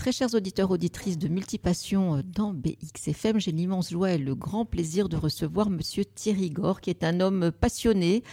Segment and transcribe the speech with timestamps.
[0.00, 4.64] Très chers auditeurs, auditrices de Multipassion euh, dans BXFM, j'ai l'immense joie et le grand
[4.64, 8.24] plaisir de recevoir Monsieur Thierry Gore, qui est un homme passionné,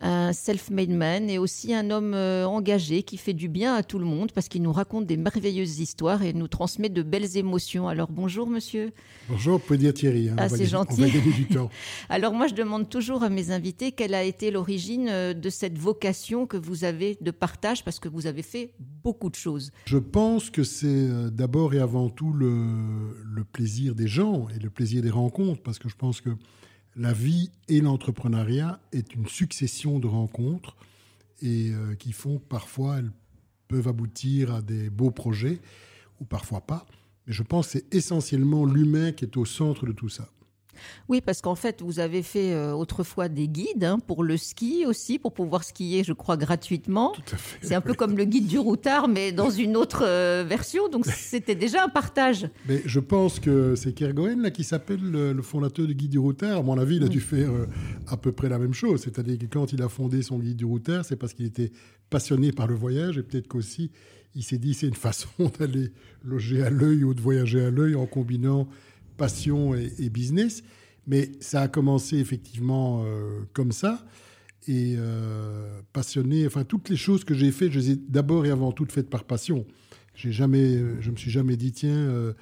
[0.00, 4.00] un self-made man et aussi un homme euh, engagé qui fait du bien à tout
[4.00, 7.86] le monde parce qu'il nous raconte des merveilleuses histoires et nous transmet de belles émotions.
[7.86, 8.90] Alors bonjour Monsieur.
[9.28, 10.28] Bonjour, vous pouvez dire Thierry.
[10.28, 11.04] Hein, ah, c'est gentil.
[11.04, 11.70] On va du temps.
[12.08, 15.78] Alors moi, je demande toujours à mes invités quelle a été l'origine euh, de cette
[15.78, 19.70] vocation que vous avez de partage parce que vous avez fait beaucoup de choses.
[19.84, 25.02] Je pense que c'est d'abord et avant tout le, plaisir des gens et le plaisir
[25.02, 26.30] des rencontres, parce que je pense que
[26.96, 30.76] la vie et l'entrepreneuriat est une succession de rencontres
[31.40, 33.12] et euh, qui font que parfois elles
[33.68, 35.60] peuvent aboutir à des beaux projets
[36.20, 36.86] ou parfois pas.
[37.26, 40.28] Mais je pense que c'est essentiellement l'humain qui est au centre de tout ça.
[41.08, 44.84] Oui, parce qu'en fait, vous avez fait euh, autrefois des guides hein, pour le ski
[44.86, 47.12] aussi, pour pouvoir skier, je crois, gratuitement.
[47.12, 47.58] Tout à fait.
[47.62, 50.88] C'est un peu comme le guide du routard, mais dans une autre euh, version.
[50.88, 52.48] Donc, c'était déjà un partage.
[52.68, 56.58] Mais je pense que c'est Kergoen là, qui s'appelle le, fondateur du guide du routard.
[56.58, 57.66] À mon avis, il a dû faire euh,
[58.06, 59.00] à peu près la même chose.
[59.02, 61.72] C'est-à-dire que quand il a fondé son guide du routard, c'est parce qu'il était
[62.10, 63.90] passionné par le voyage et peut-être qu'aussi
[64.34, 65.92] il s'est dit c'est une façon d'aller
[66.24, 68.68] loger à l'œil ou de voyager à l'œil en combinant
[69.16, 70.62] passion et, business.
[71.06, 74.04] Mais ça a commencé effectivement euh, comme ça.
[74.68, 78.50] Et euh, passionné, enfin, toutes les choses que j'ai faites, je les ai d'abord et
[78.50, 79.66] avant tout faites par passion.
[80.14, 82.34] J'ai jamais, je me suis jamais dit, tiens, euh,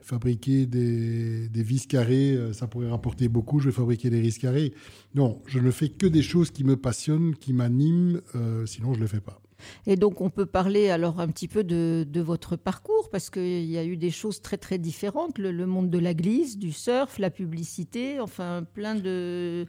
[0.00, 4.72] fabriquer des, des, vis carrées, ça pourrait rapporter beaucoup, je vais fabriquer des vis carrées.
[5.14, 8.20] Non, je ne fais que des choses qui me passionnent, qui m'animent,
[8.64, 9.42] sinon je ne le fais pas.
[9.86, 13.78] Et donc, on peut parler alors un petit peu de, votre parcours, parce qu'il y
[13.78, 17.30] a eu des choses très très différentes, le, monde de la glisse, du surf, la
[17.30, 19.66] publicité, enfin plein de,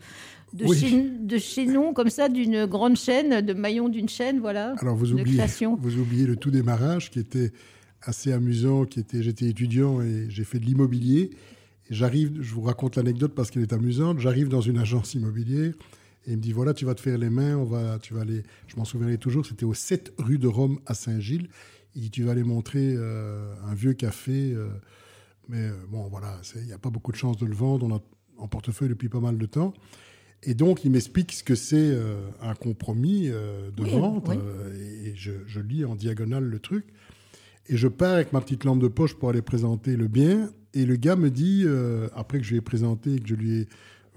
[0.54, 4.76] de, chaînons comme ça, d'une grande chaîne, de maillons d'une chaîne, voilà.
[4.80, 5.44] Alors, vous oubliez,
[5.80, 7.52] vous oubliez le tout démarrage qui était
[8.02, 11.32] assez amusant, qui était, j'étais étudiant et j'ai fait de l'immobilier.
[11.90, 15.74] J'arrive, je vous raconte l'anecdote parce qu'elle est amusante, j'arrive dans une agence immobilière
[16.28, 18.22] et il me dit voilà, tu vas te faire les mains, on va, tu vas
[18.22, 18.44] aller.
[18.68, 21.48] Je m'en souviendrai toujours, c'était au 7 rue de Rome à Saint-Gilles.
[21.96, 24.52] Il dit tu vas aller montrer euh, un vieux café.
[24.54, 24.68] Euh,
[25.48, 27.86] mais euh, bon, voilà, il n'y a pas beaucoup de chance de le vendre.
[27.86, 28.02] On a
[28.38, 29.74] en portefeuille depuis pas mal de temps.
[30.44, 31.98] Et donc, il m'explique ce que c'est
[32.42, 34.30] un compromis de vente.
[34.30, 36.86] et je, je, lis en diagonale le truc.
[37.66, 40.52] Et je pars avec ma petite lampe de poche pour aller présenter le bien.
[40.76, 41.66] Et le gars me dit,
[42.14, 43.68] après que je lui ai présenté et que je lui ai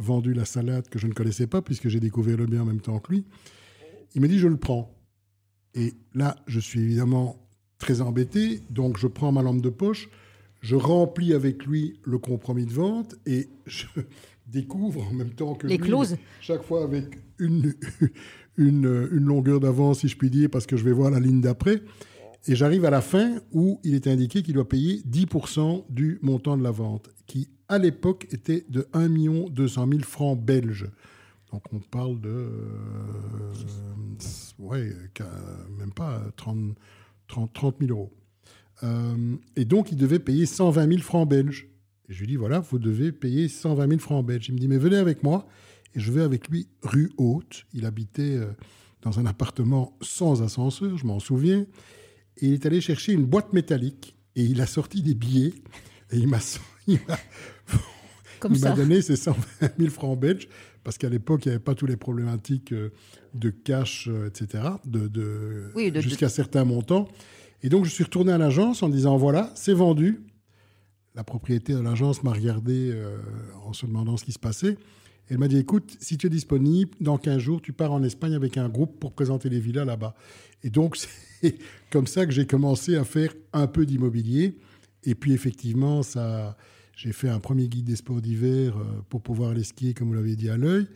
[0.00, 2.80] vendu la salade que je ne connaissais pas, puisque j'ai découvert le bien en même
[2.80, 3.24] temps que lui.
[4.14, 4.92] Il me dit, je le prends.
[5.74, 7.36] Et là, je suis évidemment
[7.78, 10.08] très embêté, donc je prends ma lampe de poche,
[10.60, 13.86] je remplis avec lui le compromis de vente et je
[14.46, 15.92] découvre en même temps que Les lui,
[16.40, 17.74] chaque fois avec une,
[18.56, 21.40] une, une longueur d'avance, si je puis dire, parce que je vais voir la ligne
[21.40, 21.82] d'après.
[22.46, 26.56] Et j'arrive à la fin où il est indiqué qu'il doit payer 10% du montant
[26.56, 29.08] de la vente, qui à l'époque était de 1
[29.48, 30.90] 200 000 francs belges.
[31.52, 33.52] Donc on parle de, euh,
[34.58, 34.92] ouais,
[35.78, 36.74] même pas 30,
[37.28, 38.12] 30, 30 000 euros.
[38.82, 41.68] Euh, et donc il devait payer 120 000 francs belges.
[42.08, 44.48] Et je lui dis, voilà, vous devez payer 120 000 francs belges.
[44.48, 45.46] Il me dit, mais venez avec moi.
[45.94, 47.66] Et je vais avec lui rue Haute.
[47.72, 48.50] Il habitait euh,
[49.02, 51.66] dans un appartement sans ascenseur, je m'en souviens.
[52.38, 55.54] Et il est allé chercher une boîte métallique et il a sorti des billets
[56.12, 56.38] et il m'a
[58.74, 60.48] donné ses 120 000 francs belges
[60.84, 62.90] parce qu'à l'époque, il n'y avait pas toutes les problématiques euh,
[63.34, 65.70] de cash, euh, etc., de,
[66.00, 67.08] jusqu'à certains montants.
[67.62, 70.22] Et donc, je suis retourné à l'agence en disant, voilà, c'est vendu.
[71.14, 73.18] La propriétaire de l'agence m'a regardé euh,
[73.64, 74.78] en se demandant ce qui se passait.
[75.28, 78.34] Elle m'a dit, écoute, si tu es disponible, dans 15 jours, tu pars en Espagne
[78.34, 80.14] avec un groupe pour présenter les villas là-bas.
[80.64, 80.96] Et donc,
[81.42, 81.58] c'est
[81.90, 84.56] comme ça que j'ai commencé à faire un peu d'immobilier.
[85.04, 86.56] Et puis, effectivement, ça,
[86.96, 90.14] j'ai fait un premier guide des sports d'hiver euh, pour pouvoir aller skier, comme vous
[90.14, 90.86] l'avez dit, à l'œil.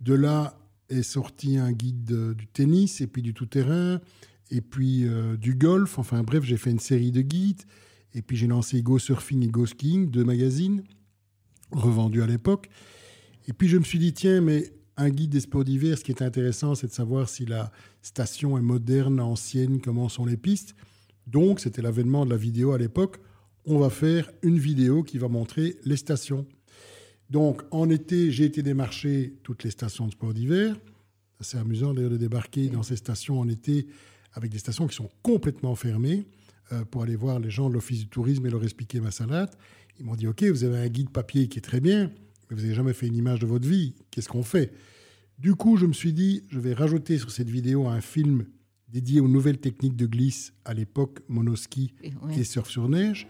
[0.00, 0.58] De là
[0.88, 4.00] est sorti un guide du tennis, et puis du tout-terrain,
[4.50, 5.98] et puis euh, du golf.
[5.98, 7.62] Enfin, bref, j'ai fait une série de guides.
[8.14, 10.82] Et puis, j'ai lancé Go Surfing et Go Skiing, deux magazines,
[11.70, 12.68] revendus à l'époque.
[13.48, 16.12] Et puis, je me suis dit, tiens, mais un guide des sports d'hiver, ce qui
[16.12, 17.70] est intéressant, c'est de savoir si la
[18.02, 20.74] station est moderne, ancienne, comment sont les pistes.
[21.26, 23.18] Donc, c'était l'avènement de la vidéo à l'époque.
[23.68, 26.46] On va faire une vidéo qui va montrer les stations.
[27.30, 30.76] Donc, en été, j'ai été démarcher toutes les stations de sport d'hiver.
[31.40, 33.88] C'est amusant d'ailleurs de débarquer dans ces stations en été
[34.34, 36.26] avec des stations qui sont complètement fermées
[36.70, 39.50] euh, pour aller voir les gens de l'Office du tourisme et leur expliquer ma salade.
[39.98, 42.12] Ils m'ont dit, OK, vous avez un guide papier qui est très bien,
[42.48, 43.94] mais vous n'avez jamais fait une image de votre vie.
[44.12, 44.72] Qu'est-ce qu'on fait?
[45.40, 48.46] Du coup, je me suis dit, je vais rajouter sur cette vidéo un film
[48.88, 51.94] dédié aux nouvelles techniques de glisse à l'époque, monoski
[52.36, 53.26] et surf sur neige.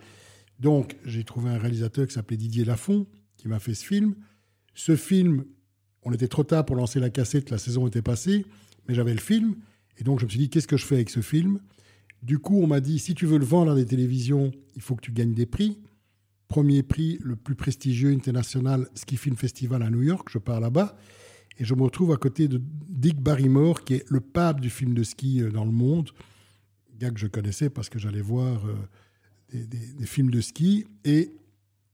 [0.58, 3.06] Donc, j'ai trouvé un réalisateur qui s'appelait Didier Lafont,
[3.36, 4.14] qui m'a fait ce film.
[4.74, 5.44] Ce film,
[6.02, 8.46] on était trop tard pour lancer la cassette, la saison était passée,
[8.88, 9.56] mais j'avais le film.
[9.98, 11.60] Et donc, je me suis dit, qu'est-ce que je fais avec ce film?
[12.22, 14.96] Du coup, on m'a dit, si tu veux le vendre à des télévisions, il faut
[14.96, 15.78] que tu gagnes des prix.
[16.48, 20.96] Premier prix, le plus prestigieux international Ski Film Festival à New York, je pars là-bas.
[21.58, 24.94] Et je me retrouve à côté de Dick Barrymore, qui est le pape du film
[24.94, 26.10] de ski euh, dans le monde,
[26.98, 28.74] gars que je connaissais parce que j'allais voir euh,
[29.64, 30.86] des, films de ski.
[31.04, 31.32] Et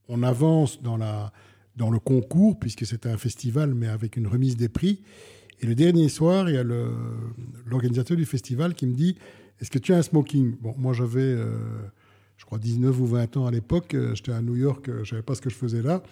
[0.07, 1.31] on avance dans, la,
[1.75, 5.01] dans le concours, puisque c'était un festival, mais avec une remise des prix.
[5.61, 6.63] Et le dernier soir, il y a
[7.65, 9.15] l'organisateur du festival qui me dit
[9.61, 10.57] Est-ce que tu as un smoking?
[10.59, 11.55] Bon, moi j'avais, euh,
[12.37, 13.95] je crois, 19 ou 20 ans à l'époque.
[14.13, 16.03] J'étais à New York, je ne savais pas ce que je faisais là.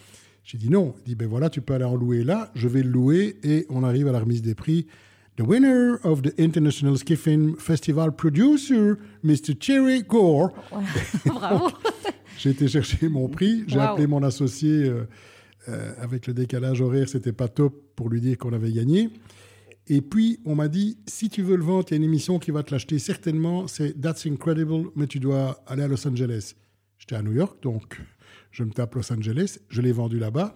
[0.44, 0.96] J'ai dit non.
[1.06, 2.52] Il dit, ben voilà, tu peux aller en louer là.
[2.56, 4.88] Je vais le louer et on arrive à la remise des prix.
[5.42, 9.60] The winner of the International Ski Film Festival producer, Mr.
[9.60, 10.52] Cherry Gore.
[11.26, 11.72] Bravo.
[12.38, 13.64] j'ai été chercher mon prix.
[13.66, 15.08] J'ai appelé mon associé euh,
[15.68, 19.10] euh, avec le décalage horaire, c'était pas top pour lui dire qu'on avait gagné.
[19.88, 22.38] Et puis, on m'a dit, si tu veux le vendre, il y a une émission
[22.38, 26.54] qui va te l'acheter certainement, c'est That's Incredible, mais tu dois aller à Los Angeles.
[27.00, 28.00] J'étais à New York, donc
[28.52, 30.56] je me tape Los Angeles, je l'ai vendu là-bas.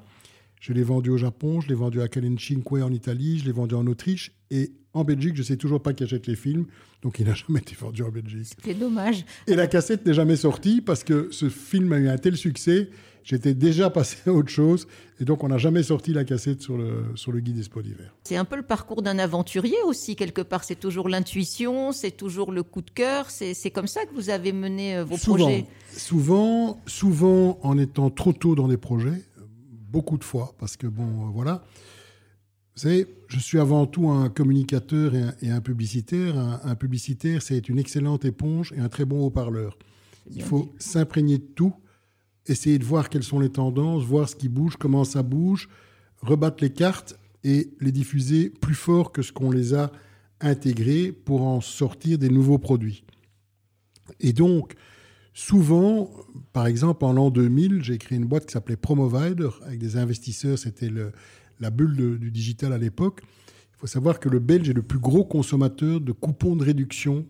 [0.65, 3.75] Je l'ai vendu au Japon, je l'ai vendu à Cinque en Italie, je l'ai vendu
[3.75, 4.31] en Autriche.
[4.51, 6.65] Et en Belgique, je ne sais toujours pas qui achète les films.
[7.01, 8.53] Donc, il n'a jamais été vendu en Belgique.
[8.63, 9.25] C'est dommage.
[9.47, 12.89] Et la cassette n'est jamais sortie parce que ce film a eu un tel succès
[13.25, 14.87] J'étais déjà passé à autre chose.
[15.19, 18.15] Et donc, on n'a jamais sorti la cassette sur le, sur le guide Expo d'hiver.
[18.23, 20.63] C'est un peu le parcours d'un aventurier aussi, quelque part.
[20.63, 23.31] C'est toujours l'intuition, c'est toujours le coup de cœur.
[23.31, 28.31] C'est comme ça que vous avez mené euh, vos projets Souvent, souvent en étant trop
[28.31, 29.23] tôt dans des projets,
[29.89, 31.63] beaucoup de fois, parce que bon, euh, voilà.
[32.75, 36.37] Vous savez, je suis avant tout un communicateur et un, publicitaire.
[36.37, 39.77] Un, un publicitaire, c'est une excellente éponge et un très bon haut-parleur.
[40.29, 41.73] Il faut s'imprégner de tout
[42.47, 45.69] essayer de voir quelles sont les tendances, voir ce qui bouge, comment ça bouge,
[46.21, 49.91] rebattre les cartes et les diffuser plus fort que ce qu'on les a
[50.41, 53.03] intégrés pour en sortir des nouveaux produits.
[54.19, 54.73] Et donc,
[55.33, 56.09] souvent,
[56.53, 60.59] par exemple, en l'an 2000, j'ai créé une boîte qui s'appelait Promovider avec des investisseurs,
[60.59, 60.91] c'était
[61.59, 63.21] la bulle du digital à l'époque.
[63.23, 67.25] Il faut savoir que le Belge est le plus gros consommateur de coupons de réduction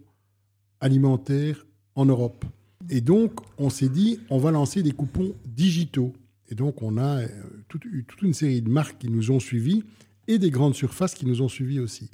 [0.80, 2.46] alimentaire en Europe.
[2.90, 6.14] Et donc, on s'est dit, on va lancer des coupons digitaux.
[6.50, 7.28] Et donc, on a euh,
[7.68, 9.84] toute, toute, une série de marques qui nous ont suivis
[10.28, 12.12] et des grandes surfaces qui nous ont suivis aussi.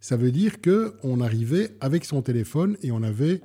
[0.00, 3.42] Ça veut dire qu'on arrivait avec son téléphone et on avait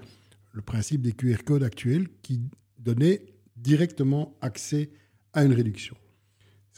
[0.54, 2.42] le principe des QR codes actuels qui
[2.78, 3.24] donnaient
[3.58, 4.90] directement accès
[5.34, 5.96] à une réduction.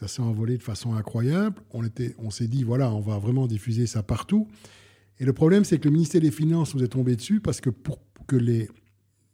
[0.01, 1.61] Ça s'est envolé de façon incroyable.
[1.69, 4.47] On, était, on s'est dit, voilà, on va vraiment diffuser ça partout.
[5.19, 7.69] Et le problème, c'est que le ministère des Finances nous est tombé dessus parce que
[7.69, 8.67] pour que les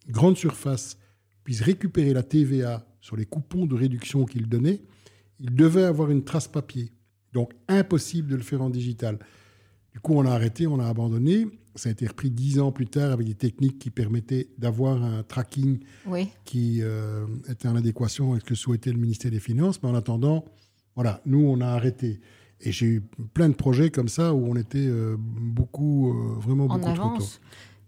[0.09, 0.97] grande surface
[1.45, 4.81] puisse récupérer la TVA sur les coupons de réduction qu'il donnait,
[5.39, 6.91] il devait avoir une trace papier.
[7.31, 9.19] Donc impossible de le faire en digital.
[9.93, 11.47] Du coup, on a arrêté, on a abandonné.
[11.77, 15.23] Ça a été repris dix ans plus tard avec des techniques qui permettaient d'avoir un
[15.23, 15.79] tracking
[16.43, 19.81] qui euh, était en adéquation avec ce que souhaitait le ministère des Finances.
[19.83, 20.45] Mais en attendant,
[20.95, 22.19] voilà, nous, on a arrêté.
[22.59, 23.01] Et j'ai eu
[23.33, 27.25] plein de projets comme ça où on était euh, beaucoup, euh, vraiment beaucoup trop tôt.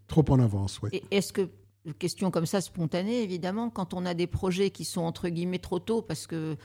[0.07, 1.01] Trop en avance, oui.
[1.11, 1.49] Est-ce que
[1.93, 5.79] question comme ça spontanée, évidemment, quand on a des projets qui sont entre guillemets trop
[5.79, 6.55] tôt parce que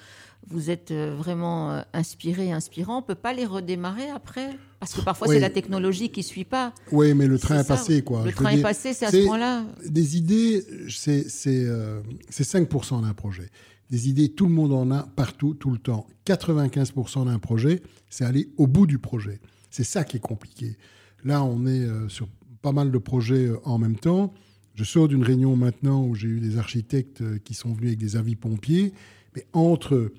[0.48, 4.50] vous êtes euh, vraiment euh, inspiré, inspirant, on peut pas les redémarrer après?
[4.80, 6.74] Parce que parfois c'est la technologie qui suit pas.
[6.92, 8.24] Oui, mais le train est, passé, quoi.
[8.24, 9.64] Le train est passé, c'est à ce point-là.
[9.86, 13.48] Des idées, c'est euh, 5% d'un projet.
[13.90, 16.06] Des idées, tout le monde en a partout, tout le temps.
[16.26, 19.40] 95% d'un projet, c'est aller au bout du projet.
[19.70, 20.76] C'est ça qui est compliqué.
[21.24, 22.28] Là, on est euh, sur
[22.60, 24.32] pas mal de projets en même temps.
[24.74, 27.98] Je sors d'une réunion maintenant où j'ai eu des architectes euh, qui sont venus avec
[27.98, 28.92] des avis pompiers,
[29.36, 30.12] mais entre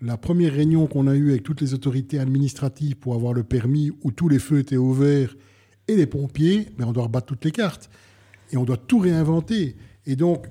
[0.00, 3.90] la première réunion qu'on a eue avec toutes les autorités administratives pour avoir le permis,
[4.02, 5.36] où tous les feux étaient ouverts,
[5.88, 7.90] et les pompiers, mais on doit rebattre toutes les cartes.
[8.50, 9.76] Et on doit tout réinventer.
[10.06, 10.46] Et donc,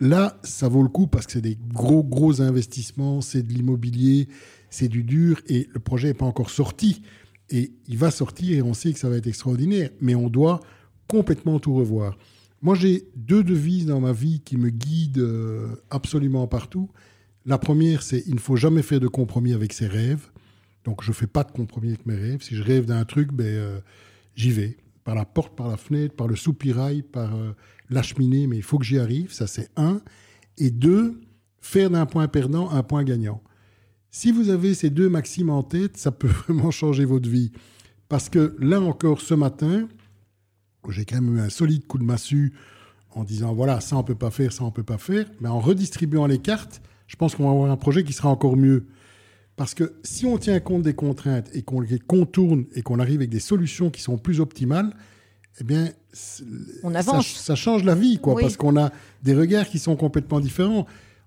[0.00, 4.28] là, ça vaut le coup parce que c'est des gros, gros investissements, c'est de l'immobilier,
[4.70, 7.02] c'est du dur, et le projet n'est pas encore sorti.
[7.50, 10.60] Et il va sortir et on sait que ça va être extraordinaire, mais on doit
[11.06, 12.16] complètement tout revoir.
[12.64, 16.88] Moi, j'ai deux devises dans ma vie qui me guident euh, absolument partout.
[17.44, 20.30] La première, c'est il ne faut jamais faire de compromis avec ses rêves.
[20.86, 22.40] Donc, je ne fais pas de compromis avec mes rêves.
[22.40, 23.80] Si je rêve d'un truc, ben, euh,
[24.34, 24.78] j'y vais.
[25.04, 27.52] Par la porte, par la fenêtre, par le soupirail, par euh,
[27.90, 29.30] la cheminée, mais il faut que j'y arrive.
[29.30, 30.00] Ça, c'est un.
[30.56, 31.20] Et deux,
[31.60, 33.42] faire d'un point perdant un point gagnant.
[34.10, 37.52] Si vous avez ces deux maximes en tête, ça peut vraiment changer votre vie.
[38.08, 39.86] Parce que là encore, ce matin,
[40.92, 42.52] j'ai quand même eu un solide coup de massue
[43.12, 45.26] en disant voilà, ça on peut pas faire, ça on peut pas faire.
[45.40, 48.56] Mais en redistribuant les cartes, je pense qu'on va avoir un projet qui sera encore
[48.56, 48.86] mieux.
[49.56, 53.20] Parce que si on tient compte des contraintes et qu'on les contourne et qu'on arrive
[53.20, 54.90] avec des solutions qui sont plus optimales,
[55.60, 55.90] eh bien,
[56.82, 57.28] on avance.
[57.28, 58.90] Ça, change la vie, quoi, parce qu'on a
[59.22, 60.86] des regards qui sont complètement différents.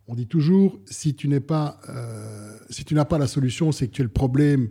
[0.09, 3.87] On dit toujours, si tu n'es pas, euh, si tu n'as pas la solution, c'est
[3.87, 4.69] que tu es le problème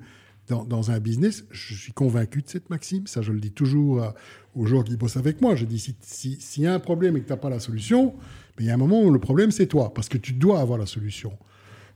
[0.49, 1.45] dans, un business.
[1.51, 3.07] Je suis convaincu de cette maxime.
[3.07, 4.13] Ça, je le dis toujours
[4.55, 5.55] aux gens qui bossent avec moi.
[5.55, 8.15] Je dis, s'il si, y a un problème et que tu n'as pas la solution,
[8.59, 10.61] mais il y a un moment où le problème, c'est toi, parce que tu dois
[10.61, 11.33] avoir la solution.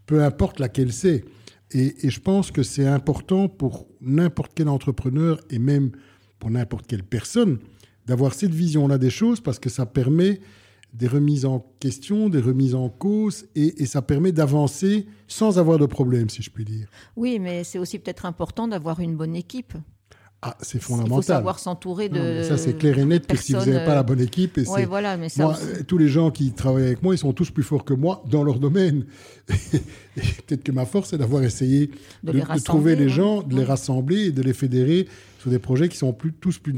[0.07, 1.25] Peu importe laquelle c'est.
[1.73, 5.93] Et, et, je pense que c'est important pour n'importe quel entrepreneur et même
[6.41, 7.59] pour n'importe quelle personne
[8.07, 10.41] d'avoir cette vision-là des choses parce que ça permet
[10.93, 15.87] des remises en question, des remises en cause, et, ça permet d'avancer sans avoir de
[15.87, 16.89] problème, si je puis dire.
[17.17, 19.75] Oui, mais c'est aussi peut-être important d'avoir une bonne équipe.
[20.43, 21.13] Ah, c'est fondamental.
[21.13, 22.43] Il faut savoir s'entourer de.
[22.43, 24.57] ça, c'est clair et net, que si vous n'avez pas la bonne équipe.
[24.57, 27.35] Et ouais, voilà, mais ça moi, tous les gens qui travaillent avec moi, ils sont
[27.35, 29.05] tous plus forts que moi dans leur domaine.
[29.47, 31.91] Peut-être que ma force, c'est d'avoir essayé
[32.23, 35.09] de, trouver les gens, de les rassembler et de les fédérer
[35.41, 36.73] sur des projets qui sont plus, tous plus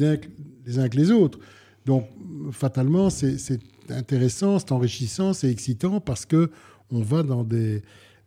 [0.66, 1.38] les uns que les autres.
[1.86, 2.08] Donc,
[2.50, 3.60] fatalement, c'est
[3.90, 6.50] intéressant, c'est enrichissant, c'est excitant parce que
[6.90, 7.82] on va dans des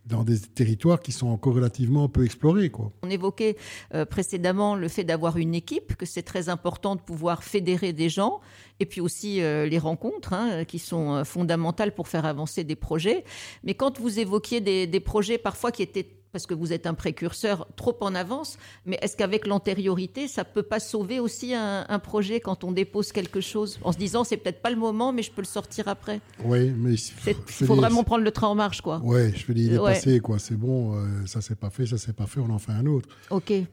[0.06, 2.70] dans des territoires qui sont encore relativement peu explorés.
[2.70, 2.92] Quoi.
[3.04, 3.58] On évoquait
[3.94, 8.10] euh, précédemment le fait d'avoir une équipe, que c'est très important de pouvoir fédérer des
[8.10, 8.40] gens,
[8.80, 12.76] et puis aussi euh, les rencontres, hein, qui sont euh, fondamentales pour faire avancer des
[12.76, 13.24] projets.
[13.64, 16.94] Mais quand vous évoquiez des, des projets parfois qui étaient parce que vous êtes un
[16.94, 22.42] précurseur trop en avance, mais est-ce qu'avec l'antériorité, ça peut pas sauver aussi un, projet
[22.42, 25.32] quand on dépose quelque chose en se disant c'est peut-être pas le moment, mais je
[25.32, 26.20] peux le sortir après?
[26.44, 29.00] Oui, mais il faut vraiment prendre le train en marche, quoi.
[29.02, 30.38] Oui, je veux dire, il est passé, quoi.
[30.38, 32.86] C'est bon, euh, ça c'est pas fait, ça c'est pas fait, on en fait un
[32.86, 33.08] autre.
[33.30, 33.52] Ok.
[33.52, 33.64] Euh,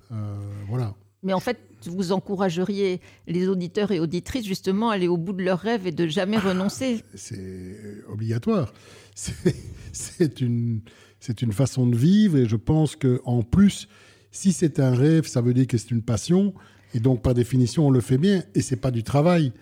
[0.68, 0.94] voilà.
[1.24, 5.42] Mais en fait, vous encourageriez les auditeurs et auditrices justement à aller au bout de
[5.42, 7.02] leurs rêves et de jamais ah, renoncer.
[7.16, 8.72] C'est obligatoire.
[9.92, 10.82] C'est une
[11.22, 13.86] c'est une façon de vivre et je pense que en plus,
[14.32, 16.52] si c'est un rêve, ça veut dire que c'est une passion
[16.94, 19.52] et donc par définition on le fait bien et c'est pas du travail.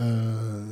[0.00, 0.64] Euh,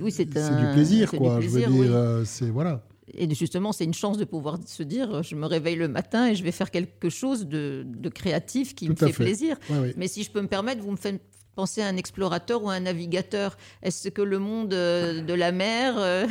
[0.00, 1.40] oui, c'est du plaisir, quoi.
[1.40, 2.84] je veux dire, euh, c'est voilà.
[3.14, 6.34] Et justement, c'est une chance de pouvoir se dire, je me réveille le matin et
[6.34, 9.56] je vais faire quelque chose de, créatif qui me fait, plaisir.
[9.96, 11.22] Mais si je peux me permettre, vous me faites
[11.58, 13.58] penser à un explorateur ou à un navigateur.
[13.82, 16.24] Est-ce que le monde euh, de la mer, euh,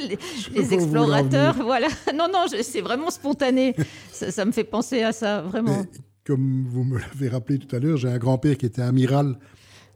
[0.52, 1.86] les, explorateurs, voilà.
[2.12, 3.76] Non, non, c'est vraiment spontané.
[4.10, 5.86] ça, me fait penser à ça, vraiment.
[6.24, 9.38] comme vous me l'avez rappelé tout à l'heure, j'ai un grand-père qui était amiral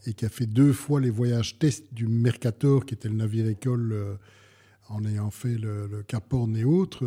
[0.06, 3.90] et qui a fait deux fois les voyages test du Mercator, qui était le navire-école
[3.92, 4.14] euh,
[4.90, 7.04] en ayant fait le, Cap Horn et autres.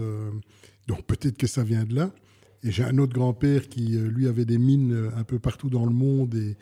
[0.88, 2.12] donc peut-être que ça vient de là.
[2.64, 5.94] Et j'ai un autre grand-père qui, lui, avait des mines un peu partout dans le
[5.94, 6.58] monde et,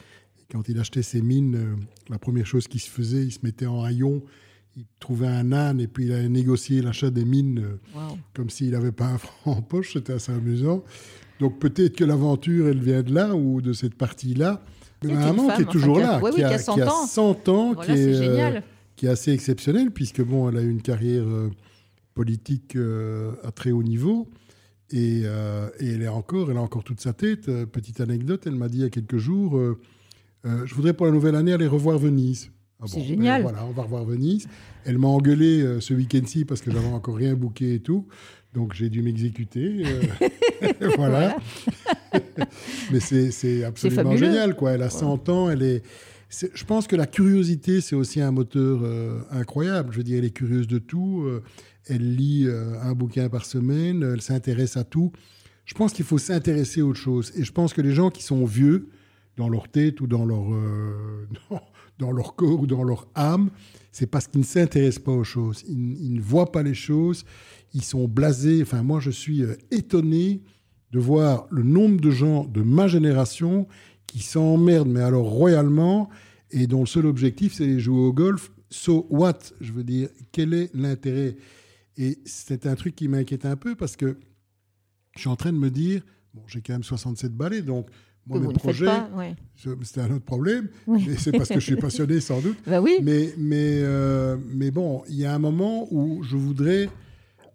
[0.52, 1.76] quand il achetait ses mines, euh,
[2.10, 4.24] la première chose qui se faisait, il se mettait en haillon,
[4.76, 8.00] il trouvait un âne et puis il allait négocier l'achat des mines euh,
[8.34, 9.94] comme s'il n'avait pas un franc en poche.
[9.94, 10.84] C'était assez amusant.
[11.40, 14.64] Donc peut-être que l'aventure, elle vient de là ou de cette partie-là.
[15.04, 18.60] Mais maman qui est toujours là, qui, a, 100 ans, qui, est, euh,
[18.98, 21.24] qui est assez exceptionnelle, puisque bon, elle a eu une carrière
[22.14, 22.78] politique
[23.46, 24.28] à très haut niveau.
[24.90, 25.24] Et, et,
[25.80, 27.46] elle, est encore, elle a encore toute sa tête.
[27.68, 29.58] petite anecdote, elle m'a dit il y a quelques jours
[30.46, 32.52] euh, je voudrais pour la nouvelle année aller revoir Venise.
[32.82, 33.44] Ah c'est génial.
[33.44, 34.48] Ben voilà, on va revoir Venise.
[34.86, 38.08] Elle m'a engueulé euh, ce week-end-ci parce que j'avais encore rien booké et tout.
[38.54, 39.84] Donc j'ai dû m'exécuter.
[39.86, 40.02] Euh,
[40.96, 41.38] voilà.
[42.92, 44.56] Mais c'est absolument génial.
[44.56, 44.72] Quoi.
[44.72, 45.50] Elle a 100 ans.
[45.50, 45.84] Elle est,
[46.30, 48.82] je pense que la curiosité, c'est aussi un moteur
[49.32, 49.92] incroyable.
[49.92, 51.30] Je veux dire, elle est curieuse de tout.
[51.88, 52.48] elle lit
[52.82, 54.04] un bouquin par semaine.
[54.14, 55.12] Elle s'intéresse à tout.
[55.66, 57.32] Je pense qu'il faut s'intéresser à autre chose.
[57.36, 58.90] Et je pense que les gens qui sont vieux,
[59.40, 61.26] dans leur tête ou dans leur, euh,
[61.98, 63.50] dans leur corps ou dans leur âme,
[63.92, 65.64] c'est parce qu'ils ne s'intéressent pas aux choses.
[65.68, 67.24] Ils, ne voient pas les choses,
[67.74, 68.62] ils sont blasés.
[68.62, 70.42] Enfin, moi, je suis euh, étonné
[70.92, 73.66] de voir le nombre de gens de ma génération
[74.08, 76.10] qui s'emmerdent, mais alors royalement,
[76.52, 78.52] et dont le seul objectif, c'est de jouer au golf.
[78.70, 79.40] So what?
[79.62, 81.38] Je veux dire, quel est l'intérêt?
[81.96, 84.18] Et c'est un truc qui m'inquiète un peu parce que
[85.16, 86.02] je suis en train de me dire,
[86.34, 87.88] bon, j'ai quand même 67 balais, donc
[88.28, 88.86] moi, mes projets,
[89.56, 90.70] c'était un autre problème.
[91.18, 92.58] C'est parce que je suis passionné, sans doute.
[92.66, 92.98] Bah oui.
[93.02, 96.90] Mais, mais, euh, mais bon, il y a un moment où je voudrais.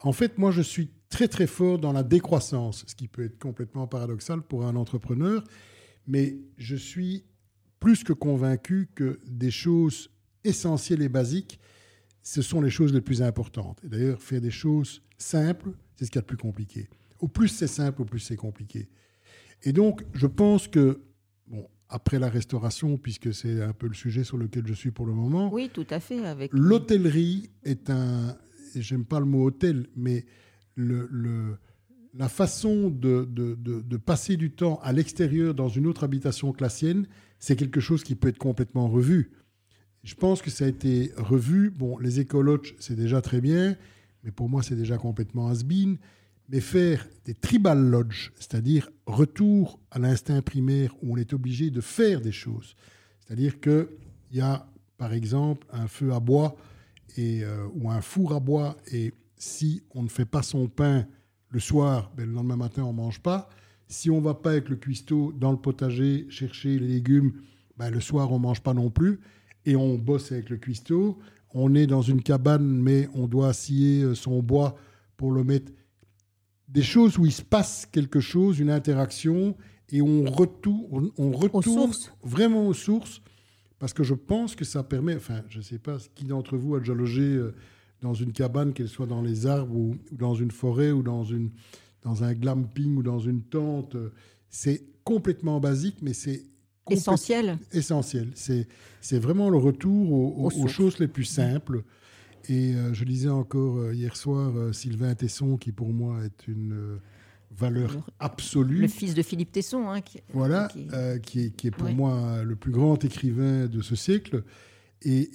[0.00, 3.38] En fait, moi, je suis très, très fort dans la décroissance, ce qui peut être
[3.38, 5.44] complètement paradoxal pour un entrepreneur.
[6.06, 7.24] Mais je suis
[7.78, 10.10] plus que convaincu que des choses
[10.42, 11.58] essentielles et basiques,
[12.22, 13.80] ce sont les choses les plus importantes.
[13.84, 16.88] Et d'ailleurs, faire des choses simples, c'est ce qu'il y a de plus compliqué.
[17.20, 18.88] Au plus c'est simple, au plus c'est compliqué.
[19.64, 21.00] Et donc, je pense que,
[21.46, 25.06] bon, après la restauration, puisque c'est un peu le sujet sur lequel je suis pour
[25.06, 25.52] le moment.
[25.52, 26.24] Oui, tout à fait.
[26.24, 26.52] Avec...
[26.52, 28.36] L'hôtellerie est un,
[28.74, 30.26] j'aime pas le mot hôtel, mais
[30.76, 31.56] le, le
[32.16, 36.62] la façon de, de, de, passer du temps à l'extérieur dans une autre habitation que
[36.62, 37.08] la sienne,
[37.40, 39.32] c'est quelque chose qui peut être complètement revu.
[40.04, 41.70] Je pense que ça a été revu.
[41.70, 43.76] Bon, les écologes, c'est déjà très bien,
[44.22, 45.98] mais pour moi, c'est déjà complètement has-been.
[46.48, 51.80] Mais faire des tribal lodges, c'est-à-dire retour à l'instinct primaire où on est obligé de
[51.80, 52.76] faire des choses.
[53.20, 53.88] C'est-à-dire qu'il
[54.32, 54.66] y a,
[54.98, 56.56] par exemple, un feu à bois
[57.16, 61.06] et, euh, ou un four à bois, et si on ne fait pas son pain
[61.50, 63.48] le soir, ben, le lendemain matin, on ne mange pas.
[63.86, 67.32] Si on ne va pas avec le cuistot dans le potager chercher les légumes,
[67.76, 69.20] ben, le soir, on ne mange pas non plus.
[69.66, 71.18] Et on bosse avec le cuistot.
[71.54, 74.76] On est dans une cabane, mais on doit scier euh, son bois
[75.16, 75.72] pour le mettre.
[76.68, 79.56] Des choses où il se passe quelque chose, une interaction,
[79.90, 81.92] et on retourne, on retourne
[82.22, 83.20] vraiment aux sources,
[83.78, 86.74] parce que je pense que ça permet, enfin, je ne sais pas qui d'entre vous
[86.74, 87.54] a déjà logé euh,
[88.00, 91.50] dans une cabane, qu'elle soit dans les arbres ou, dans une forêt ou dans, une,
[92.02, 93.96] dans un glamping ou dans une tente.
[94.48, 96.44] C'est complètement basique, mais c'est
[96.90, 97.58] essentiel.
[97.72, 98.30] Essentiel.
[98.34, 101.82] C'est vraiment le retour aux, choses les plus simples.
[102.48, 106.48] Et euh, je lisais encore euh, hier soir euh, Sylvain Tesson, qui pour moi est
[106.48, 106.98] une
[107.50, 108.80] valeur absolue.
[108.80, 109.88] Le fils de Philippe Tesson.
[109.88, 110.68] Hein, qui, voilà,
[111.22, 114.42] qui, qui, est, pour moi le plus grand écrivain de ce siècle.
[115.02, 115.30] Et,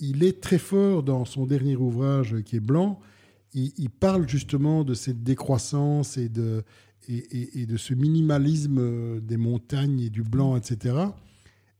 [0.00, 3.00] il est très fort dans son dernier ouvrage qui est Blanc.
[3.54, 6.62] Il, parle justement de cette décroissance et de,
[7.08, 10.96] et, de ce minimalisme des montagnes et du blanc, etc.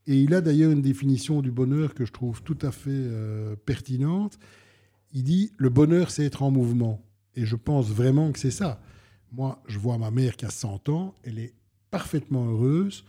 [0.09, 3.55] Et il a d'ailleurs une définition du bonheur que je trouve tout à fait euh,
[3.55, 4.41] pertinente.
[5.13, 7.01] Il dit le bonheur, c'est être en mouvement.
[7.37, 8.81] Et je pense vraiment que c'est ça.
[9.31, 11.55] Moi, je vois ma mère qui a 100 ans, elle est
[11.93, 13.05] parfaitement heureuse,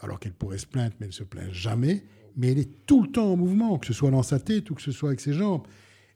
[0.00, 2.02] alors qu'elle pourrait se plaindre, mais elle ne se plaint jamais
[2.38, 4.74] mais elle est tout le temps en mouvement, que ce soit dans sa tête ou
[4.74, 5.66] que ce soit avec ses jambes.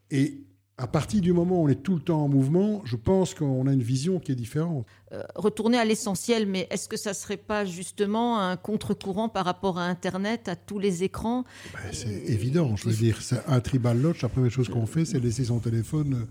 [0.09, 0.41] Et
[0.77, 3.67] à partir du moment où on est tout le temps en mouvement, je pense qu'on
[3.67, 4.87] a une vision qui est différente.
[5.11, 9.45] Euh, retourner à l'essentiel, mais est-ce que ça ne serait pas justement un contre-courant par
[9.45, 11.43] rapport à Internet, à tous les écrans?
[11.73, 13.19] Ben, C'est évident, je veux dire.
[13.47, 16.25] Un tribal lodge, la première chose qu'on fait, c'est laisser son téléphone euh,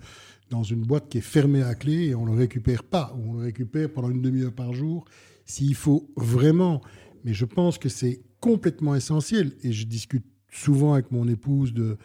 [0.50, 3.30] dans une boîte qui est fermée à clé et on ne le récupère pas, ou
[3.30, 5.04] on le récupère pendant une demi-heure par jour,
[5.44, 6.80] s'il faut vraiment.
[7.24, 9.52] Mais je pense que c'est complètement essentiel.
[9.62, 11.96] Et je discute souvent avec mon épouse de,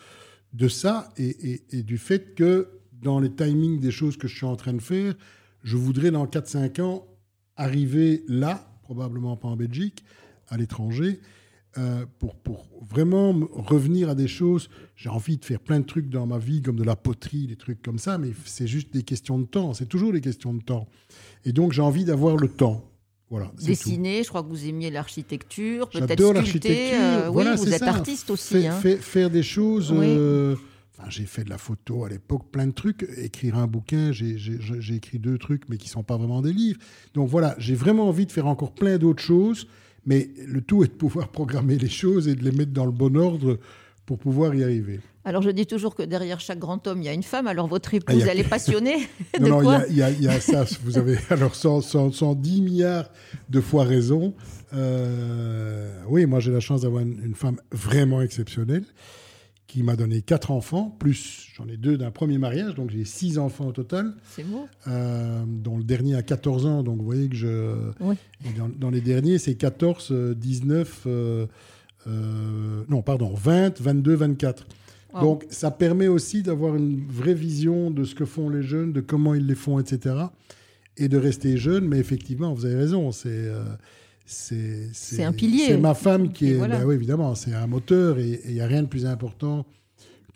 [0.54, 2.70] de ça et, du fait que
[3.02, 5.14] dans les timings des choses que je suis en train de faire,
[5.64, 7.08] je voudrais dans 4-5 ans
[7.56, 10.04] arriver là, probablement pas en Belgique,
[10.48, 11.20] à l'étranger,
[11.78, 14.70] euh, pour, pour vraiment revenir à des choses.
[14.96, 17.56] J'ai envie de faire plein de trucs dans ma vie, comme de la poterie, des
[17.56, 19.74] trucs comme ça, mais c'est juste des questions de temps.
[19.74, 20.88] C'est toujours des questions de temps.
[21.46, 22.90] Et donc j'ai envie d'avoir le temps.
[23.30, 26.94] Voilà, Dessiner, je crois que vous aimiez l'architecture, peut-être sculpter.
[26.94, 28.66] Euh, oui, vous êtes artiste aussi.
[28.68, 28.80] hein.
[29.02, 29.92] faire des choses.
[29.94, 30.56] Euh,
[31.10, 33.06] j'ai fait de la photo à l'époque, plein de trucs.
[33.18, 36.80] Écrire un bouquin, j'ai écrit deux trucs, mais qui sont pas vraiment des livres.
[37.14, 39.68] Donc voilà, j'ai vraiment envie de faire encore plein d'autres choses.
[40.06, 42.92] Mais le tout est de pouvoir programmer les choses et de les mettre dans le
[42.94, 43.60] bon ordre
[44.06, 45.02] pour pouvoir y arriver.
[45.28, 47.48] Alors je dis toujours que derrière chaque grand homme, il y a une femme.
[47.48, 50.64] Alors votre épouse, elle est passionnée de non, non, il y, a ça.
[50.84, 53.10] Vous avez alors 110 milliards
[53.50, 54.34] de fois raison.
[54.74, 58.86] Euh, oui, moi j'ai la chance d'avoir une, femme vraiment exceptionnelle
[59.68, 63.38] qui m'a donné quatre enfants, plus j'en ai deux d'un premier mariage, donc j'ai six
[63.38, 64.14] enfants au total.
[64.34, 64.66] C'est beau.
[64.88, 67.92] Euh, dont le dernier a 14 ans, donc vous voyez que je...
[68.78, 71.08] Dans, les derniers, c'est 14, 19...
[72.08, 74.66] Euh, non, pardon, 20, 22, 24.
[75.14, 79.02] Donc ça permet aussi d'avoir une vraie vision de ce que font les jeunes, de
[79.02, 80.16] comment ils les font, etc.
[80.98, 81.88] Et de rester jeune.
[81.88, 83.30] Mais effectivement, vous avez raison, c'est...
[83.30, 83.64] Euh,
[84.30, 85.68] c'est un pilier.
[85.68, 88.68] C'est ma femme qui est, ben oui, évidemment, c'est un moteur et il n'y a
[88.68, 89.66] rien de plus important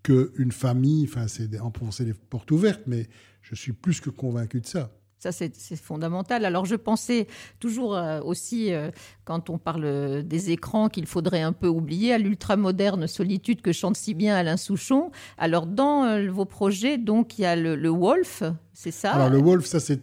[0.01, 1.03] qu'une famille.
[1.03, 3.07] Enfin, c'est enfoncer les portes ouvertes, mais
[3.41, 4.91] je suis plus que convaincu de ça.
[5.21, 6.45] Ça, c'est fondamental.
[6.45, 7.27] Alors, je pensais
[7.59, 8.89] toujours euh, aussi, euh,
[9.23, 13.95] quand on parle des écrans, qu'il faudrait un peu oublier à l'ultramoderne solitude que chante
[13.97, 15.11] si bien Alain Souchon.
[15.37, 18.41] Alors, dans euh, vos projets, donc, il y a le, Wolf,
[18.73, 19.11] c'est ça?
[19.11, 20.01] Alors, le Wolf, ça, c'est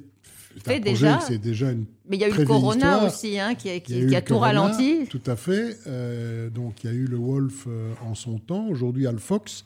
[0.65, 1.19] fait déjà.
[1.19, 1.87] C'est déjà une.
[2.09, 5.09] Mais il y a eu le Corona aussi, hein, qui, a, tout ralenti.
[5.11, 5.79] Tout à fait.
[6.55, 7.67] donc, il y a eu le Wolf
[8.07, 8.69] en son temps.
[8.69, 9.65] Aujourd'hui, il y a le Fox,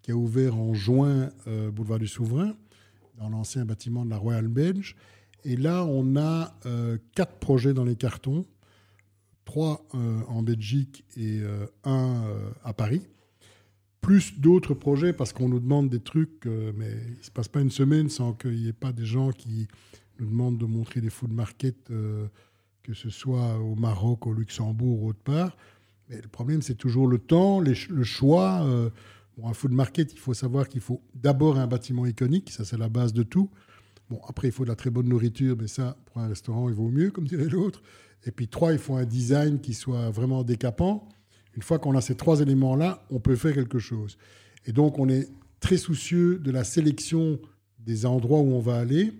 [0.00, 1.28] qui a ouvert en juin
[1.74, 2.54] Boulevard du Souverain
[3.18, 4.96] dans l'ancien bâtiment de la Royal Belge.
[5.44, 8.46] Et là, on a euh, quatre projets dans les cartons,
[9.44, 12.24] trois euh, en Belgique et euh, un
[12.64, 13.06] à Paris,
[14.00, 17.60] plus d'autres projets parce qu'on nous demande des trucs, mais il ne se passe pas
[17.60, 19.66] une semaine sans qu'il n'y ait pas des gens qui
[20.18, 25.08] nous demandent de montrer des food market que ce soit au Maroc, au Luxembourg ou
[25.08, 25.56] autre part.
[26.10, 28.90] Mais le problème, c'est toujours le temps, le choix.
[29.36, 32.78] Bon, un food market, il faut savoir qu'il faut d'abord un bâtiment iconique, ça c'est
[32.78, 33.50] la base de tout.
[34.10, 36.74] Bon, après, il faut de la très bonne nourriture, mais ça, pour un restaurant, il
[36.74, 37.82] vaut mieux, comme dirait l'autre.
[38.26, 41.08] Et puis, trois, il faut un design qui soit vraiment décapant.
[41.56, 44.18] Une fois qu'on a ces trois éléments-là, on peut faire quelque chose.
[44.66, 45.28] Et donc, on est
[45.60, 47.38] très soucieux de la sélection
[47.78, 49.12] des endroits où on va aller.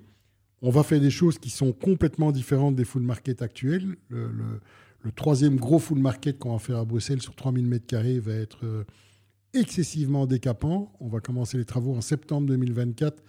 [0.62, 3.96] On va faire des choses qui sont complètement différentes des food markets actuels.
[4.09, 4.61] Le,
[5.14, 8.85] troisième gros food market qu'on va faire à Bruxelles sur 3000 m2 va être euh,
[9.54, 10.92] excessivement décapant.
[11.00, 13.22] On va commencer les travaux en septembre 2024.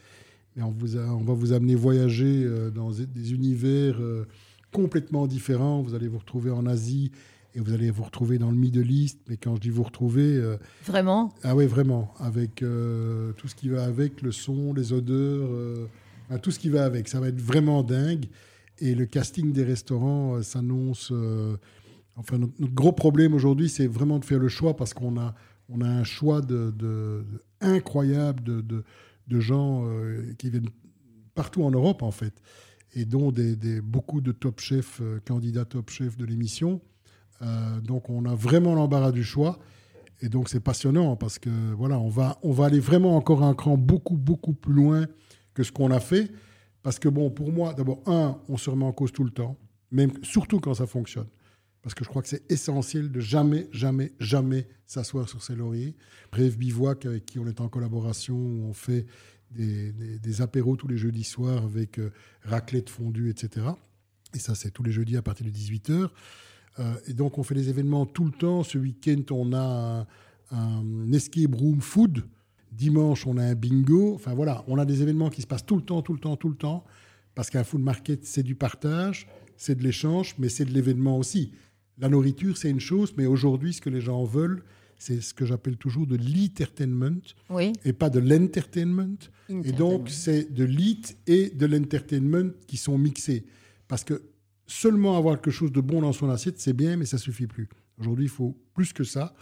[0.55, 4.25] Mais on, vous on va vous amener voyager euh, dans des univers euh,
[4.71, 5.81] complètement différents.
[5.81, 7.11] Vous allez vous retrouver en Asie
[7.53, 9.19] et vous allez vous retrouver dans le Middle East.
[9.29, 10.41] Mais quand je dis vous retrouver.
[10.85, 11.33] vraiment?
[11.43, 12.13] Ah oui, vraiment.
[12.19, 15.49] Avec tout ce qui va avec, le son, les odeurs
[16.41, 17.07] tout ce qui va avec.
[17.07, 18.25] Ça va être vraiment dingue.
[18.79, 21.11] Et le casting des restaurants euh, s'annonce.
[21.11, 21.57] Euh,
[22.15, 25.33] enfin, notre, gros problème aujourd'hui, c'est vraiment de faire le choix parce qu'on a,
[25.69, 27.25] on a un choix de,
[27.61, 28.83] incroyable de,
[29.27, 30.69] de, gens euh, qui viennent
[31.33, 32.41] partout en Europe, en fait,
[32.93, 36.81] et dont des, beaucoup de top chefs, candidats top chefs de l'émission.
[37.83, 39.59] donc, on a vraiment l'embarras du choix.
[40.21, 43.53] Et donc, c'est passionnant parce que, voilà, on va, on va aller vraiment encore un
[43.53, 45.07] cran beaucoup, beaucoup plus loin
[45.53, 46.31] que ce qu'on a fait.
[46.83, 49.57] Parce que, bon, pour moi, d'abord, un, on se remet en cause tout le temps,
[49.91, 51.27] même, surtout quand ça fonctionne.
[51.85, 55.95] Parce que je crois que c'est essentiel de jamais, jamais, jamais s'asseoir sur ses lauriers.
[56.31, 59.05] Bref, Bivouac, avec qui on est en collaboration, on fait
[59.51, 63.67] des, apéros tous les jeudis soirs avec euh, raclette fondue, etc.
[64.33, 66.09] Et ça, c'est tous les jeudis à partir de 18h.
[66.79, 68.63] Euh, et donc, on fait des événements tout le temps.
[68.63, 70.07] Ce week-end, on a
[70.51, 72.25] un, un escape room food
[72.71, 74.15] Dimanche, on a un bingo.
[74.15, 76.35] Enfin voilà, on a des événements qui se passent tout le temps, tout le temps,
[76.35, 76.83] tout le temps.
[77.35, 81.51] Parce qu'un food market, c'est du partage, c'est de l'échange, mais c'est de l'événement aussi.
[81.97, 84.63] La nourriture, c'est une chose, mais aujourd'hui, ce que les gens veulent,
[84.97, 87.21] c'est ce que j'appelle toujours de l'entertainment
[87.83, 89.17] et pas de l'entertainment.
[89.49, 93.45] Et donc, c'est de l'it et de l'entertainment qui sont mixés.
[93.87, 94.23] Parce que
[94.67, 97.69] seulement avoir quelque chose de bon dans son assiette, c'est bien, mais ça suffit plus.
[97.99, 99.35] Aujourd'hui, il faut plus que ça.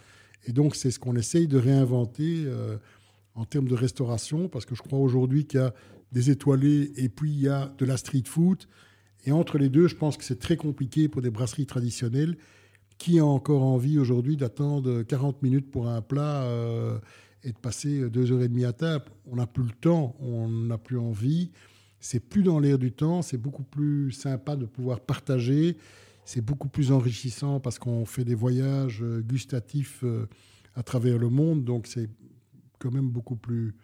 [0.46, 2.44] Et donc, c'est ce qu'on essaye de réinventer.
[2.46, 2.78] Euh,
[3.36, 5.74] en termes de restauration, parce que je crois aujourd'hui qu'il y a
[6.12, 8.64] des étoilés et puis il y a de la street food.
[9.26, 12.38] Et entre les deux, je pense que c'est très compliqué pour des brasseries traditionnelles.
[12.98, 17.00] Qui a encore envie aujourd'hui d'attendre 40 minutes pour un plat euh,
[17.44, 20.48] et de passer deux heures et demie à table On n'a plus le temps, on
[20.48, 21.52] n'a plus envie.
[22.00, 25.78] C'est plus dans l'air du temps, c'est beaucoup plus sympa de pouvoir partager.
[26.26, 30.28] C'est beaucoup plus enrichissant parce qu'on fait des voyages euh, gustatifs euh,
[30.76, 31.64] à travers le monde.
[31.64, 32.10] Donc c'est
[32.80, 33.76] quand même beaucoup plus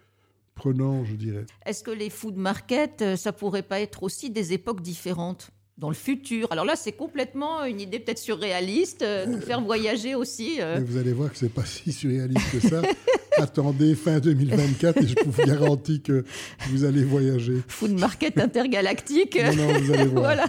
[0.59, 1.45] prenant, je dirais.
[1.65, 5.87] Est-ce que les food markets, euh, ça pourrait pas être aussi des époques différentes dans
[5.87, 6.51] le futur?
[6.51, 10.57] Alors là, c'est complètement une idée peut-être surréaliste, euh, de faire voyager aussi.
[10.59, 10.81] Euh.
[10.85, 12.81] vous allez voir que c'est pas si surréaliste que ça.
[13.37, 16.25] Attendez fin 2024 et je vous garantis que
[16.67, 17.63] vous allez voyager.
[17.69, 19.39] Food market intergalactique.
[19.41, 20.23] non, non, vous allez voir.
[20.23, 20.45] voilà.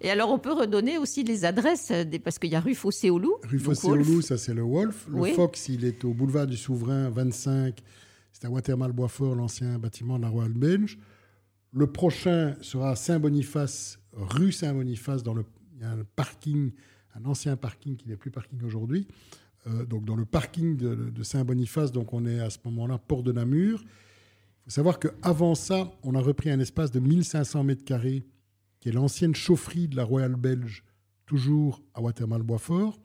[0.00, 2.18] Et alors, on peut redonner aussi les adresses, des...
[2.18, 3.34] parce qu'il y a rue Fossé-Oulou.
[3.46, 5.06] Rue Fossé-Oulou, ça c'est le Wolf.
[5.10, 7.82] Le Fox, il est au boulevard du Souverain 25.
[8.44, 10.98] À Watermal-Boisfort, l'ancien bâtiment de la Royal Belge.
[11.72, 15.44] Le prochain sera à Saint-Boniface rue Saint-Boniface, dans le,
[15.82, 16.72] un parking,
[17.14, 19.06] un ancien parking qui n'est plus parking aujourd'hui.
[19.66, 23.32] Euh, donc dans le parking de, Saint-Boniface, donc on est à ce moment-là port de
[23.32, 23.82] Namur.
[23.82, 28.24] Il faut savoir qu'avant ça, on a repris un espace de 1500 mètres carrés,
[28.80, 30.84] qui est l'ancienne chaufferie de la Royale Belge,
[31.26, 32.98] toujours à Watermal-Boisfort,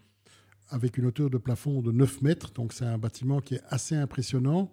[0.69, 2.51] avec une hauteur de plafond de 9 mètres.
[2.53, 4.71] Donc c'est un bâtiment qui est assez impressionnant,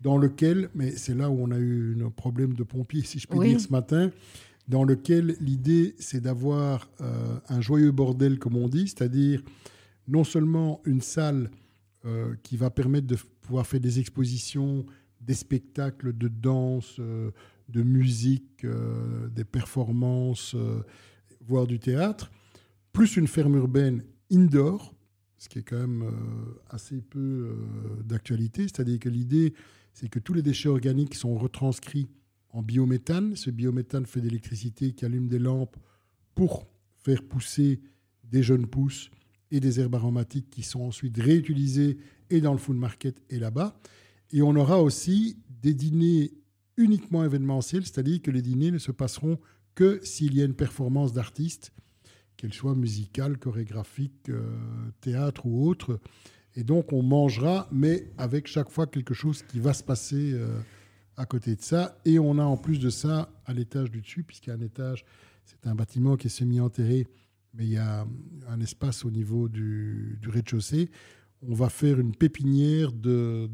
[0.00, 3.26] dans lequel, mais c'est là où on a eu un problème de pompiers, si je
[3.26, 4.10] puis dire, ce matin,
[4.68, 9.42] dans lequel l'idée, c'est d'avoir euh, un joyeux bordel, comme on dit, c'est-à-dire
[10.08, 11.50] non seulement une salle
[12.04, 14.86] euh, qui va permettre de pouvoir faire des expositions,
[15.20, 17.30] des spectacles de danse, euh,
[17.68, 18.66] de musique,
[19.34, 20.54] des performances,
[21.46, 22.30] voire du théâtre,
[22.92, 24.94] plus une ferme urbaine indoor,
[25.38, 26.04] ce qui est quand même
[26.68, 27.56] assez peu
[28.04, 29.54] d'actualité, c'est-à-dire que l'idée,
[29.94, 32.08] c'est que tous les déchets organiques sont retranscrits
[32.50, 33.36] en biométhane.
[33.36, 35.76] Ce biométhane fait de l'électricité qui allume des lampes
[36.34, 36.66] pour
[36.98, 37.80] faire pousser
[38.24, 39.10] des jeunes pousses
[39.50, 41.96] et des herbes aromatiques qui sont ensuite réutilisées
[42.30, 43.78] et dans le food market et là-bas.
[44.32, 46.32] Et on aura aussi des dîners
[46.76, 49.38] uniquement événementiels, c'est-à-dire que les dîners ne se passeront
[49.76, 51.72] que s'il y a une performance d'artiste,
[52.36, 54.42] qu'elle soit musicale, chorégraphique, euh,
[55.00, 56.00] théâtre ou autre.
[56.56, 60.32] Et donc on mangera, mais avec chaque fois quelque chose qui va se passer.
[60.34, 60.60] Euh,
[61.16, 61.98] à côté de ça.
[62.04, 64.60] Et on a en plus de ça, à l'étage du dessus, puisqu'il y a un
[64.60, 65.04] étage,
[65.44, 67.06] c'est un bâtiment qui est semi-enterré,
[67.54, 68.06] mais il y a
[68.48, 70.90] un espace au niveau du, rez-de-chaussée.
[71.42, 73.48] On va faire une pépinière de,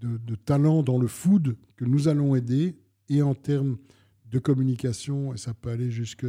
[0.00, 2.76] de, talents dans le food que nous allons aider,
[3.08, 3.78] et en termes
[4.30, 6.26] de communication, et ça peut aller jusque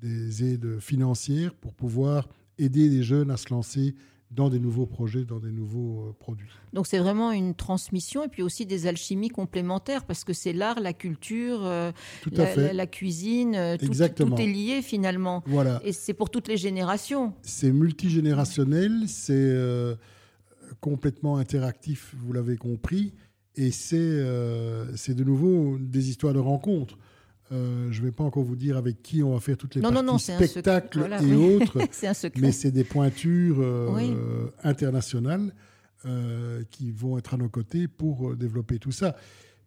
[0.00, 3.94] des aides financières pour pouvoir aider les jeunes à se lancer
[4.30, 6.50] dans des nouveaux projets, dans des nouveaux euh, produits.
[6.72, 10.80] Donc c'est vraiment une transmission et puis aussi des alchimies complémentaires parce que c'est l'art,
[10.80, 11.92] la culture, euh,
[12.34, 15.42] la, cuisine, euh, tout, tout, est lié finalement.
[15.46, 15.80] Voilà.
[15.84, 17.34] Et c'est pour toutes les générations.
[17.42, 19.56] C'est multigénérationnel, c'est
[20.80, 23.14] complètement interactif, vous l'avez compris,
[23.54, 26.98] et c'est de nouveau des histoires de rencontres.
[27.52, 29.80] Euh, je ne vais pas encore vous dire avec qui on va faire toutes les
[29.80, 31.78] parties spectacles et autres,
[32.38, 35.54] mais c'est des pointures euh, internationales
[36.06, 39.16] euh, qui vont être à nos côtés pour développer tout ça.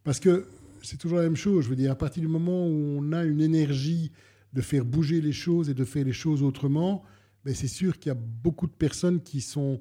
[0.04, 0.48] Parce que
[0.82, 1.65] c'est toujours la même chose.
[1.65, 4.12] Je veux dire, à partir du moment où on a une énergie
[4.52, 7.04] de faire bouger les choses et de faire les choses autrement,
[7.46, 9.80] ben c'est sûr qu'il y a beaucoup de personnes qui sont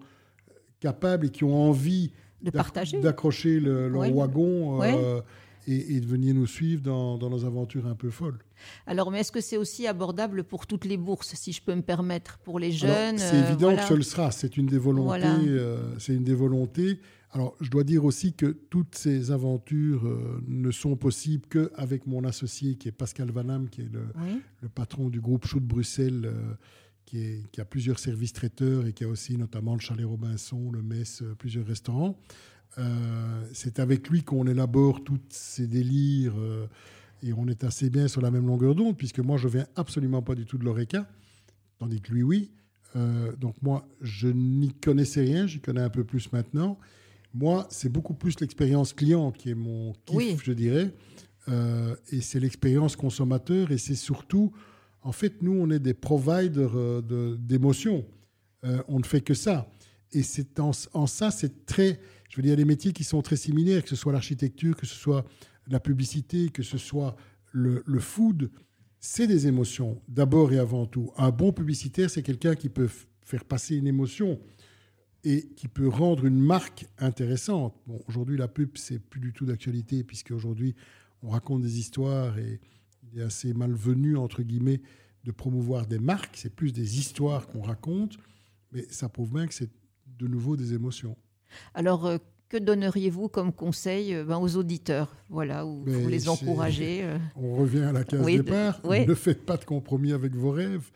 [0.79, 4.81] capables et qui ont envie d'accrocher le, wagon
[5.69, 8.39] et, de venir nous suivre dans, nos aventures un peu folles.
[8.87, 11.83] Alors, mais est-ce que c'est aussi abordable pour toutes les bourses, si je peux me
[11.83, 14.31] permettre, pour les jeunes C'est évident que ce le sera.
[14.31, 15.27] C'est une des volontés.
[15.27, 17.01] Euh, c'est une des volontés.
[17.33, 22.25] Alors, je dois dire aussi que toutes ces aventures euh, ne sont possibles qu'avec mon
[22.25, 24.07] associé, qui est Pascal Vanham, qui est le,
[24.63, 26.23] le patron du groupe Chou de Bruxelles.
[26.25, 26.55] Euh,
[27.05, 30.71] qui, est, qui, a plusieurs services traiteurs et qui a aussi notamment le Chalet Robinson,
[30.71, 32.19] le Mess, plusieurs restaurants.
[32.79, 36.67] Euh, c'est avec lui qu'on élabore tous ces délires euh,
[37.23, 40.23] et on est assez bien sur la même longueur d'onde, puisque moi, je viens absolument
[40.23, 41.09] pas du tout de l'ORECA,
[41.79, 42.51] tandis que lui, oui.
[42.97, 46.79] Euh, donc moi, je n'y connaissais rien, j'y connais un peu plus maintenant.
[47.35, 50.95] Moi, c'est beaucoup plus l'expérience client qui est mon kiff, je dirais.
[52.11, 54.53] et c'est l'expérience consommateur, et c'est surtout,
[55.03, 57.03] en fait, nous, on est des providers
[57.39, 58.07] d'émotions.
[58.63, 59.69] on ne fait que ça.
[60.13, 63.37] Et c'est en, en ça, c'est très je veux dire, des métiers qui sont très
[63.37, 65.25] similaires, que ce soit l'architecture, que ce soit
[65.69, 67.17] la publicité, que ce soit
[67.53, 68.51] le, food,
[69.01, 71.13] c'est des émotions, d'abord et avant tout.
[71.17, 72.89] Un bon publicitaire, c'est quelqu'un qui peut
[73.23, 74.39] faire passer une émotion
[75.25, 77.75] et qui peut rendre une marque intéressante.
[77.87, 80.75] Bon, aujourd'hui, la pub, c'est plus du tout d'actualité, puisque aujourd'hui,
[81.23, 82.61] on raconte des histoires et
[83.03, 84.81] il est assez malvenu, entre guillemets,
[85.25, 86.37] de promouvoir des marques.
[86.37, 88.19] C'est plus des histoires qu'on raconte,
[88.73, 89.71] mais ça prouve bien que c'est
[90.19, 91.17] de nouveau des émotions.
[91.75, 97.01] Alors, euh, que donneriez-vous comme conseil euh, ben, aux auditeurs Voilà, ou pour les encourager
[97.03, 97.19] euh?
[97.37, 98.81] On revient à la case départ.
[98.85, 100.91] Ne faites pas de compromis avec vos rêves.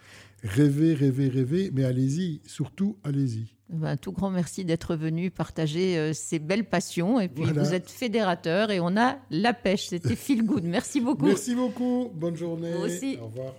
[0.45, 3.55] Rêvez, rêvez, rêvez, mais allez-y, surtout allez-y.
[3.69, 7.21] Ben, un tout grand merci d'être venu partager ces belles passions.
[7.21, 9.87] Et puis vous êtes fédérateur et on a la pêche.
[9.87, 10.65] C'était feel good.
[10.65, 11.27] Merci beaucoup.
[11.27, 12.11] Merci beaucoup.
[12.13, 12.75] Bonne journée.
[12.75, 13.19] aussi.
[13.21, 13.55] Au revoir.